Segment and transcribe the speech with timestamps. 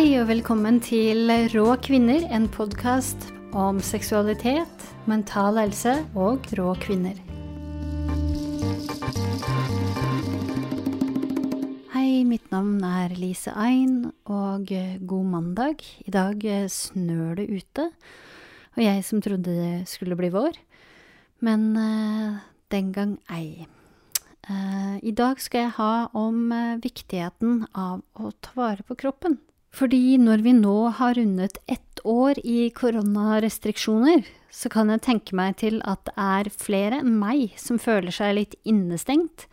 [0.00, 7.18] Hei og velkommen til Rå kvinner, en podkast om seksualitet, mental helse og rå kvinner.
[11.92, 14.72] Hei, mitt navn er Lise Ein, og
[15.12, 15.84] god mandag.
[16.08, 17.90] I dag snør det ute,
[18.78, 20.56] og jeg som trodde det skulle bli vår,
[21.44, 22.40] men uh,
[22.72, 23.68] den gang ei.
[24.48, 29.36] Uh, I dag skal jeg ha om uh, viktigheten av å ta vare på kroppen.
[29.70, 35.60] Fordi når vi nå har rundet ett år i koronarestriksjoner, så kan jeg tenke meg
[35.62, 39.46] til at det er flere enn meg som føler seg litt innestengt,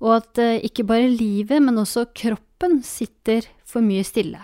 [0.00, 4.40] og at uh, ikke bare livet, men også kroppen sitter for mye stille.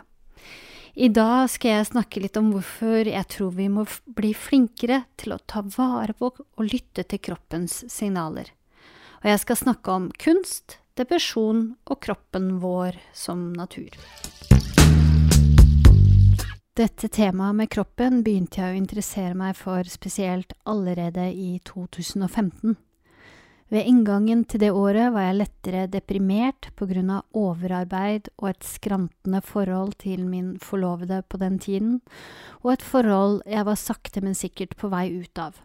[0.92, 5.32] I dag skal jeg snakke litt om hvorfor jeg tror vi må bli flinkere til
[5.32, 8.50] å ta vare på og lytte til kroppens signaler.
[9.22, 13.96] Og jeg skal snakke om kunst, depresjon og kroppen vår som natur.
[16.72, 22.78] Dette temaet med kroppen begynte jeg å interessere meg for spesielt allerede i 2015.
[23.68, 28.64] Ved inngangen til det året var jeg lettere deprimert på grunn av overarbeid og et
[28.64, 31.98] skrantende forhold til min forlovede på den tiden,
[32.64, 35.58] og et forhold jeg var sakte, men sikkert på vei ut av.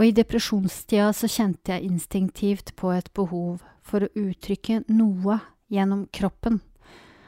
[0.00, 6.06] Og i depresjonstida så kjente jeg instinktivt på et behov for å uttrykke noe gjennom
[6.08, 6.62] kroppen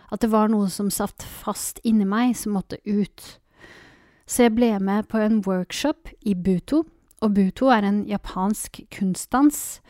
[0.08, 3.24] at det var noe som satt fast inni meg, som måtte ut.
[4.28, 6.84] Så jeg ble med på en workshop i Buto,
[7.24, 9.80] og Buto er en japansk kunstdans,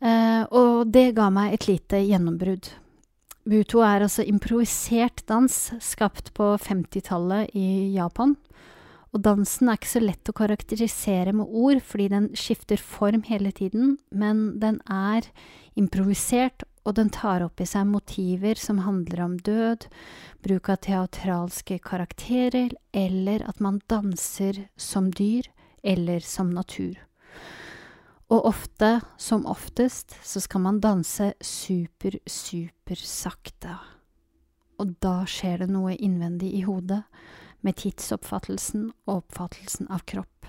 [0.00, 2.72] eh, og det ga meg et lite gjennombrudd.
[3.44, 5.52] Buto er altså improvisert dans
[5.84, 8.32] skapt på 50-tallet i Japan.
[9.14, 13.52] Og dansen er ikke så lett å karakterisere med ord, fordi den skifter form hele
[13.54, 15.28] tiden, men den er
[15.78, 19.86] improvisert og den tar opp i seg motiver som handler om død,
[20.44, 25.48] bruk av teatralske karakterer, eller at man danser som dyr
[25.82, 27.00] eller som natur.
[28.32, 33.76] Og ofte, som oftest, så skal man danse super, super sakte.
[34.80, 37.04] Og da skjer det noe innvendig i hodet,
[37.64, 40.48] med tidsoppfattelsen og oppfattelsen av kropp.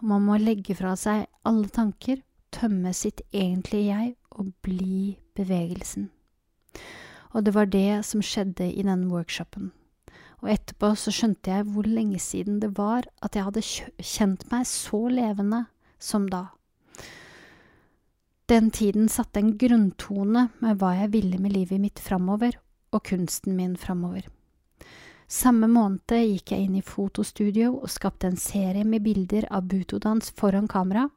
[0.00, 2.22] Og man må legge fra seg alle tanker,
[2.54, 6.10] tømme sitt egentlige jeg og bli bevegelsen.
[7.34, 9.72] Og det var det som skjedde i den workshopen.
[10.44, 14.66] Og etterpå så skjønte jeg hvor lenge siden det var at jeg hadde kjent meg
[14.68, 15.64] så levende
[15.98, 16.46] som da.
[18.46, 22.58] Den tiden satte en grunntone med hva jeg ville med livet mitt framover,
[22.92, 24.28] og kunsten min framover.
[25.26, 30.28] Samme måned gikk jeg inn i fotostudio og skapte en serie med bilder av butodans
[30.36, 31.08] foran kamera,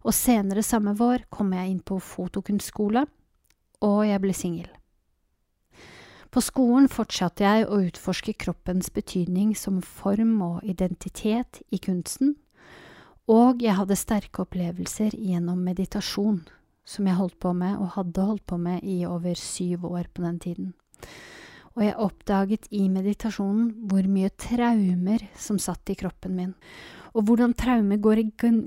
[0.00, 3.04] og senere samme vår kom jeg inn på fotokunstskole,
[3.84, 4.68] og jeg ble singel.
[6.30, 12.36] På skolen fortsatte jeg å utforske kroppens betydning som form og identitet i kunsten,
[13.30, 16.40] og jeg hadde sterke opplevelser gjennom meditasjon,
[16.86, 20.24] som jeg holdt på med og hadde holdt på med i over syv år på
[20.24, 20.72] den tiden.
[21.76, 26.54] Og jeg oppdaget i meditasjonen hvor mye traumer som satt i kroppen min,
[27.14, 28.26] og hvordan traume går i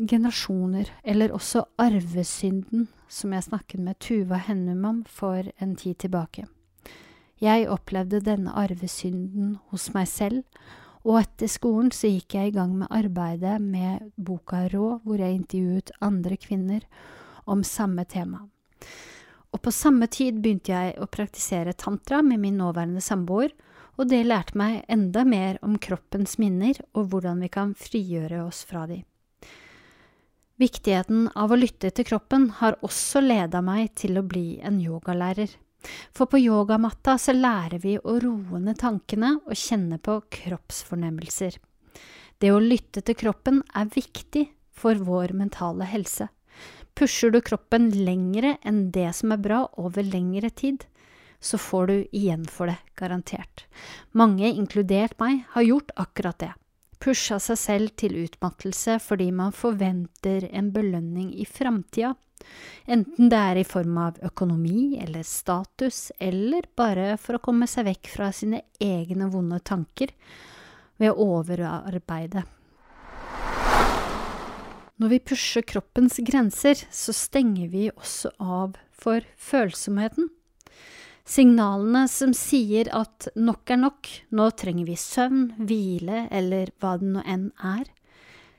[0.09, 6.45] generasjoner, eller også arvesynden, som jeg snakket med Tuva Hennum om for en tid tilbake.
[7.41, 10.43] Jeg opplevde denne arvesynden hos meg selv,
[11.03, 15.35] og etter skolen så gikk jeg i gang med arbeidet med boka Rå, hvor jeg
[15.35, 16.85] intervjuet andre kvinner
[17.45, 18.45] om samme tema.
[19.53, 23.51] Og på samme tid begynte jeg å praktisere tantra med min nåværende samboer,
[23.97, 28.63] og det lærte meg enda mer om kroppens minner og hvordan vi kan frigjøre oss
[28.69, 29.03] fra de.
[30.61, 35.49] Viktigheten av å lytte til kroppen har også leda meg til å bli en yogalærer.
[36.15, 41.57] For på yogamatta så lærer vi å roe ned tankene og kjenne på kroppsfornemmelser.
[42.39, 46.29] Det å lytte til kroppen er viktig for vår mentale helse.
[46.93, 50.85] Pusher du kroppen lengre enn det som er bra over lengre tid,
[51.43, 53.65] så får du igjen for det, garantert.
[54.11, 56.53] Mange, inkludert meg, har gjort akkurat det.
[57.03, 62.13] Pusha seg selv til utmattelse fordi man forventer en belønning i framtida,
[62.87, 67.89] enten det er i form av økonomi eller status, eller bare for å komme seg
[67.89, 70.15] vekk fra sine egne vonde tanker
[71.01, 72.45] ved å overarbeide.
[75.01, 80.29] Når vi pusher kroppens grenser, så stenger vi også av for følsomheten.
[81.23, 87.11] Signalene som sier at nok er nok, nå trenger vi søvn, hvile eller hva det
[87.13, 87.87] nå enn er,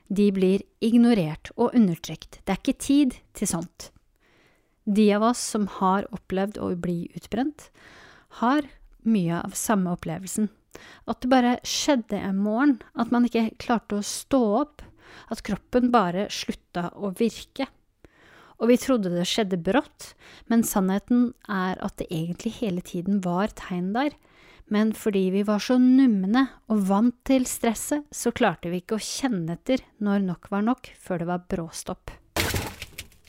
[0.09, 2.41] de blir ignorert og undertrykt.
[2.41, 3.91] Det er ikke tid til sånt.
[4.85, 7.69] De av oss som har opplevd å bli utbrent,
[8.41, 8.67] har
[9.05, 10.49] mye av samme opplevelsen.
[11.09, 14.83] At det bare skjedde en morgen, at man ikke klarte å stå opp,
[15.31, 17.69] at kroppen bare slutta å virke.
[18.61, 20.13] Og vi trodde det skjedde brått,
[20.47, 24.15] men sannheten er at det egentlig hele tiden var tegn der.
[24.71, 29.03] Men fordi vi var så numne og vant til stresset, så klarte vi ikke å
[29.03, 32.15] kjenne etter når nok var nok, før det var bråstopp.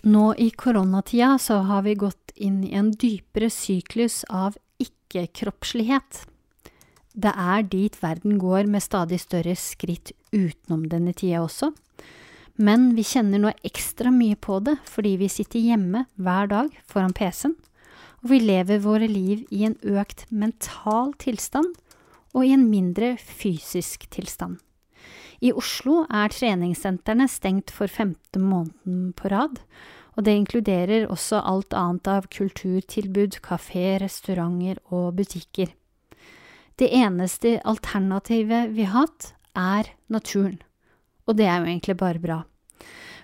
[0.06, 6.22] Nå i koronatida så har vi gått inn i en dypere syklus av ikke-kroppslighet.
[7.16, 11.72] Det er dit verden går med stadig større skritt utenom denne tida også.
[12.56, 17.14] Men vi kjenner nå ekstra mye på det fordi vi sitter hjemme hver dag foran
[17.16, 17.56] PC-en,
[18.24, 21.74] og vi lever våre liv i en økt mental tilstand
[22.32, 24.56] og i en mindre fysisk tilstand.
[25.44, 29.60] I Oslo er treningssentrene stengt for femte måneden på rad,
[30.16, 35.74] og det inkluderer også alt annet av kulturtilbud, kafé, restauranter og butikker.
[36.80, 40.58] Det eneste alternativet vi har hatt, er naturen.
[41.26, 42.42] Og det er jo egentlig bare bra.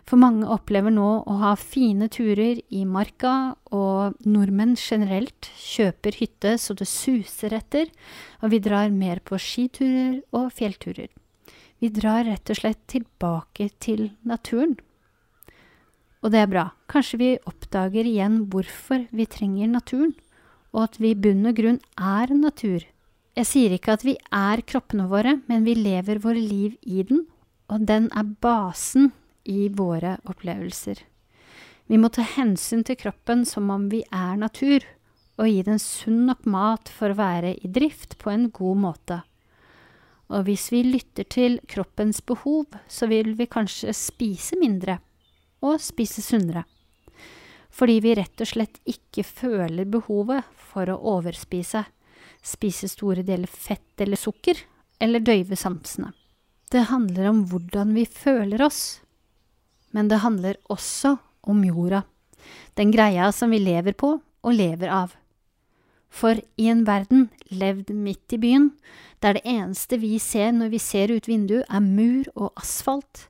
[0.03, 6.57] For mange opplever nå å ha fine turer i marka, og nordmenn generelt kjøper hytte
[6.59, 7.91] så det suser etter,
[8.43, 11.09] og vi drar mer på skiturer og fjellturer.
[11.83, 14.77] Vi drar rett og slett tilbake til naturen.
[16.23, 16.69] Og det er bra.
[16.91, 20.15] Kanskje vi oppdager igjen hvorfor vi trenger naturen,
[20.73, 22.87] og at vi i bunn og grunn er natur.
[23.39, 27.25] Jeg sier ikke at vi er kroppene våre, men vi lever våre liv i den,
[27.71, 29.13] og den er basen
[29.45, 31.03] i våre opplevelser.
[31.87, 34.85] Vi må ta hensyn til kroppen som om vi er natur,
[35.41, 39.19] og gi den sunn nok mat for å være i drift på en god måte.
[40.33, 44.99] Og hvis vi lytter til kroppens behov, så vil vi kanskje spise mindre,
[45.63, 46.65] og spise sunnere.
[47.73, 51.85] Fordi vi rett og slett ikke føler behovet for å overspise,
[52.43, 54.59] spise store deler fett eller sukker,
[55.03, 56.13] eller døyve sansene.
[56.73, 59.03] Det handler om hvordan vi føler oss.
[59.93, 62.07] Men det handler også om jorda,
[62.81, 65.13] den greia som vi lever på og lever av.
[66.09, 68.71] For i en verden levd midt i byen,
[69.21, 73.27] der det eneste vi ser når vi ser ut vinduet, er mur og asfalt,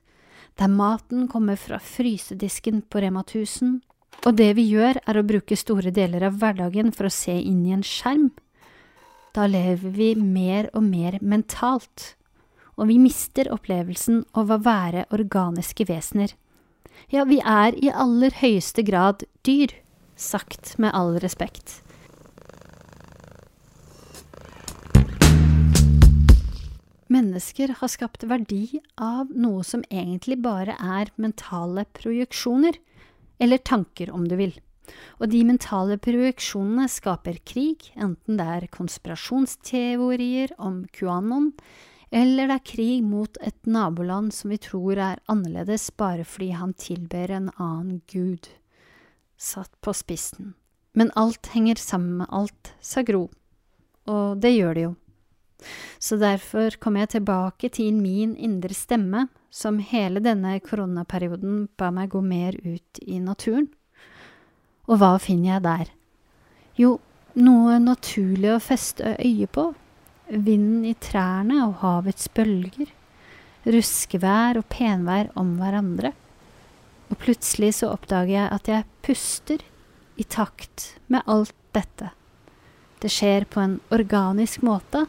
[0.59, 3.81] der maten kommer fra frysedisken på Rema 1000,
[4.23, 7.63] og det vi gjør er å bruke store deler av hverdagen for å se inn
[7.67, 8.29] i en skjerm,
[9.35, 12.13] da lever vi mer og mer mentalt
[12.77, 16.33] og vi mister opplevelsen av å være organiske vesener.
[17.13, 19.73] Ja, vi er i aller høyeste grad dyr,
[20.15, 21.81] sagt med all respekt.
[27.13, 32.79] Mennesker har skapt verdi av noe som egentlig bare er mentale projeksjoner,
[33.43, 34.55] eller tanker, om du vil.
[35.21, 41.51] Og de mentale projeksjonene skaper krig, enten det er konspirasjonsteorier om QAnon,
[42.13, 46.75] eller det er krig mot et naboland som vi tror er annerledes bare fordi han
[46.77, 48.51] tilber en annen gud.
[49.37, 50.53] Satt på spissen.
[50.93, 53.31] Men alt henger sammen med alt, sa Gro.
[54.05, 54.93] Og det gjør det jo.
[55.97, 62.11] Så derfor kom jeg tilbake til min indre stemme, som hele denne koronaperioden ba meg
[62.13, 63.71] gå mer ut i naturen.
[64.85, 65.93] Og hva finner jeg der?
[66.77, 66.97] Jo,
[67.41, 69.71] noe naturlig å feste øye på,
[70.29, 72.89] vinden i trærne og havets bølger,
[73.65, 76.13] ruskevær og penvær om hverandre.
[77.11, 79.63] Og plutselig så oppdager jeg at jeg puster
[80.17, 82.11] i takt med alt dette.
[83.03, 85.03] Det skjer på en organisk måte,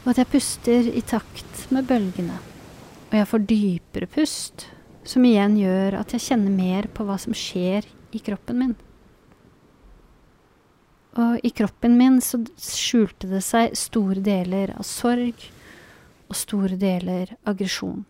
[0.00, 2.36] og at jeg puster i takt med bølgene.
[3.10, 4.68] Og jeg får dypere pust,
[5.04, 8.76] som igjen gjør at jeg kjenner mer på hva som skjer i kroppen min.
[11.18, 15.42] Og i kroppen min så skjulte det seg store deler av sorg
[16.30, 18.04] og store deler aggresjon.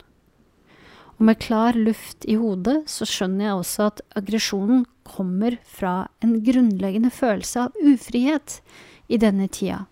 [1.16, 6.38] Og med klar luft i hodet så skjønner jeg også at aggresjonen kommer fra en
[6.44, 8.60] grunnleggende følelse av ufrihet
[9.08, 9.86] i denne tida.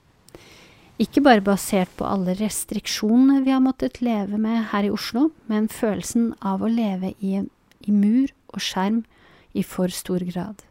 [0.98, 5.68] Ikke bare basert på alle restriksjonene vi har måttet leve med her i Oslo, men
[5.70, 9.04] følelsen av å leve i, i mur og skjerm
[9.54, 10.64] i for stor grad.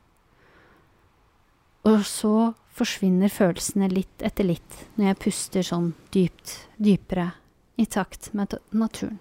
[1.88, 7.32] Og så forsvinner følelsene litt etter litt når jeg puster sånn dypt, dypere,
[7.78, 9.20] i takt med naturen.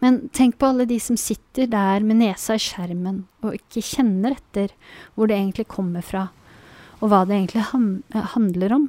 [0.00, 4.36] Men tenk på alle de som sitter der med nesa i skjermen og ikke kjenner
[4.38, 4.72] etter
[5.14, 6.28] hvor det egentlig kommer fra,
[7.00, 7.66] og hva det egentlig
[8.34, 8.86] handler om,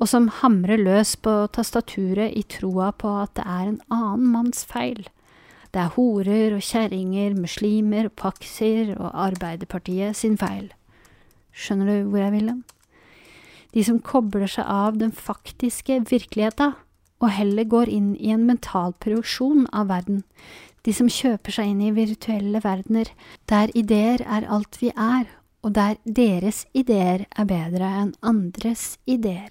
[0.00, 4.62] og som hamrer løs på tastaturet i troa på at det er en annen manns
[4.68, 5.02] feil.
[5.70, 10.70] Det er horer og kjerringer, muslimer, og paksier og Arbeiderpartiet sin feil.
[11.52, 12.62] Skjønner du hvor jeg vil hen?
[13.70, 16.72] De som kobler seg av den faktiske virkeligheta,
[17.20, 20.24] og heller går inn i en mental produksjon av verden.
[20.86, 23.10] De som kjøper seg inn i virtuelle verdener,
[23.50, 25.28] der ideer er alt vi er,
[25.60, 29.50] og der deres ideer er bedre enn andres ideer.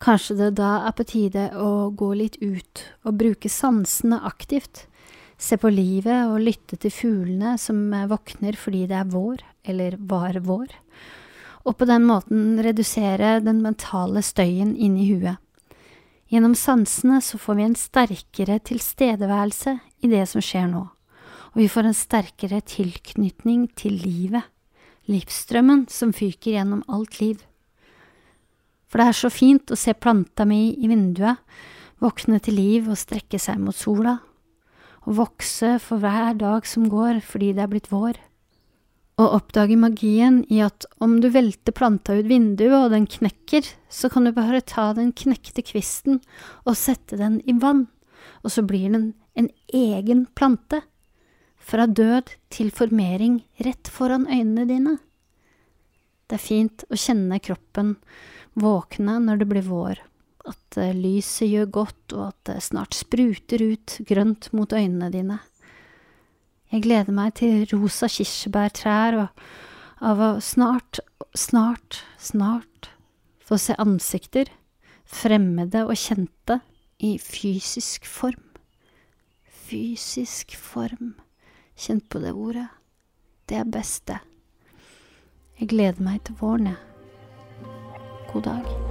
[0.00, 4.86] Kanskje det da er på tide å gå litt ut og bruke sansene aktivt,
[5.38, 7.78] se på livet og lytte til fuglene som
[8.10, 10.74] våkner fordi det er vår, eller var vår,
[11.68, 15.38] og på den måten redusere den mentale støyen inni huet.
[16.28, 20.84] Gjennom sansene så får vi en sterkere tilstedeværelse i det som skjer nå,
[21.54, 24.44] og vi får en sterkere tilknytning til livet,
[25.08, 27.40] livsstrømmen som fyker gjennom alt liv.
[28.88, 31.40] For det er så fint å se planta mi i vinduet,
[31.98, 34.18] våkne til liv og strekke seg mot sola,
[35.08, 38.20] og vokse for hver dag som går fordi det er blitt vår
[39.18, 44.10] og oppdage magien i at om du velter planta ut vinduet og den knekker, så
[44.12, 46.20] kan du bare ta den knekte kvisten
[46.62, 47.88] og sette den i vann,
[48.46, 50.84] og så blir den en egen plante.
[51.58, 54.94] Fra død til formering rett foran øynene dine.
[56.30, 57.96] Det er fint å kjenne kroppen
[58.58, 59.98] våkne når det blir vår,
[60.50, 65.38] at eh, lyset gjør godt og at det snart spruter ut grønt mot øynene dine.
[66.72, 69.44] Jeg gleder meg til rosa kirsebærtrær og
[70.04, 71.00] av å snart,
[71.34, 72.90] snart, snart
[73.48, 74.50] få se ansikter,
[75.08, 76.60] fremmede og kjente,
[76.98, 78.42] i fysisk form.
[79.68, 81.14] Fysisk form.
[81.78, 82.66] Kjenn på det ordet.
[83.46, 84.18] Det er beste.
[85.60, 86.78] Jeg gleder meg til våren, jeg.
[88.32, 88.87] God dag.